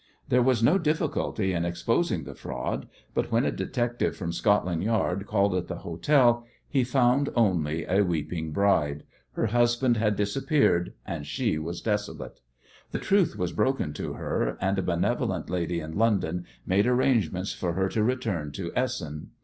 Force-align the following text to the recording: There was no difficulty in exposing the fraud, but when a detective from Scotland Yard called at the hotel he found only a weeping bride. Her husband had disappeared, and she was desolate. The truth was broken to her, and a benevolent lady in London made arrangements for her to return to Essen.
There 0.29 0.41
was 0.41 0.63
no 0.63 0.79
difficulty 0.79 1.53
in 1.53 1.63
exposing 1.63 2.23
the 2.23 2.33
fraud, 2.33 2.87
but 3.13 3.31
when 3.31 3.45
a 3.45 3.51
detective 3.51 4.17
from 4.17 4.33
Scotland 4.33 4.83
Yard 4.83 5.27
called 5.27 5.53
at 5.53 5.67
the 5.67 5.75
hotel 5.85 6.43
he 6.67 6.83
found 6.83 7.29
only 7.35 7.85
a 7.85 8.01
weeping 8.01 8.51
bride. 8.51 9.03
Her 9.33 9.45
husband 9.45 9.97
had 9.97 10.15
disappeared, 10.15 10.93
and 11.05 11.27
she 11.27 11.59
was 11.59 11.81
desolate. 11.81 12.39
The 12.89 12.97
truth 12.97 13.35
was 13.37 13.51
broken 13.53 13.93
to 13.93 14.13
her, 14.13 14.57
and 14.59 14.79
a 14.79 14.81
benevolent 14.81 15.51
lady 15.51 15.79
in 15.79 15.95
London 15.95 16.47
made 16.65 16.87
arrangements 16.87 17.53
for 17.53 17.73
her 17.73 17.87
to 17.89 18.01
return 18.01 18.51
to 18.53 18.71
Essen. 18.75 19.29